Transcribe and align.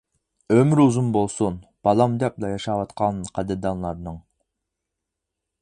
ئۆمرى 0.53 0.85
ئۇزۇن 0.87 1.11
بولسۇن 1.17 1.59
بالام 1.89 2.17
دەپلا 2.25 2.51
ياشاۋاتقان 2.53 3.23
قەدىردانلارنىڭ. 3.37 4.21